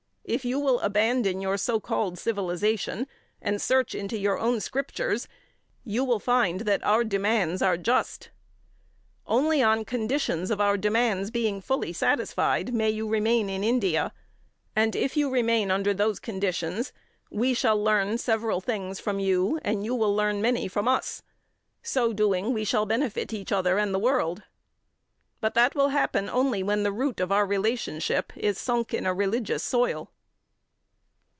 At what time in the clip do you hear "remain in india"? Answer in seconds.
13.09-14.13